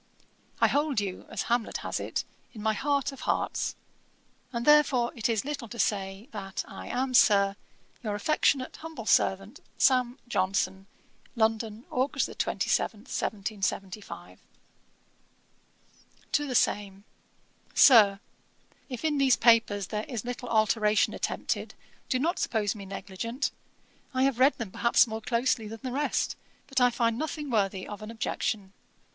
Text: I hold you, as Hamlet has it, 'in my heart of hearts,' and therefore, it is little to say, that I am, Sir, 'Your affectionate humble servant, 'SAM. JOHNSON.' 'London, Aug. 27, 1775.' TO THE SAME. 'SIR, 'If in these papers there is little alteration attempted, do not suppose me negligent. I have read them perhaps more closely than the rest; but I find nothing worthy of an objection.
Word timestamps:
I 0.59 0.67
hold 0.67 0.99
you, 0.99 1.27
as 1.29 1.43
Hamlet 1.43 1.77
has 1.85 1.99
it, 1.99 2.23
'in 2.53 2.63
my 2.63 2.73
heart 2.73 3.11
of 3.11 3.19
hearts,' 3.19 3.75
and 4.51 4.65
therefore, 4.65 5.11
it 5.15 5.29
is 5.29 5.45
little 5.45 5.67
to 5.67 5.77
say, 5.77 6.27
that 6.31 6.65
I 6.67 6.87
am, 6.87 7.13
Sir, 7.13 7.55
'Your 8.01 8.15
affectionate 8.15 8.77
humble 8.77 9.05
servant, 9.05 9.59
'SAM. 9.77 10.17
JOHNSON.' 10.27 10.87
'London, 11.35 11.85
Aug. 11.91 12.17
27, 12.35 13.01
1775.' 13.01 14.39
TO 16.31 16.45
THE 16.47 16.55
SAME. 16.55 17.03
'SIR, 17.75 18.19
'If 18.89 19.05
in 19.05 19.19
these 19.19 19.35
papers 19.35 19.85
there 19.89 20.05
is 20.05 20.25
little 20.25 20.49
alteration 20.49 21.13
attempted, 21.13 21.75
do 22.09 22.17
not 22.17 22.39
suppose 22.39 22.73
me 22.73 22.87
negligent. 22.87 23.51
I 24.15 24.23
have 24.23 24.39
read 24.39 24.57
them 24.57 24.71
perhaps 24.71 25.05
more 25.05 25.21
closely 25.21 25.67
than 25.67 25.81
the 25.83 25.91
rest; 25.91 26.35
but 26.65 26.81
I 26.81 26.89
find 26.89 27.19
nothing 27.19 27.51
worthy 27.51 27.87
of 27.87 28.01
an 28.01 28.09
objection. 28.09 28.73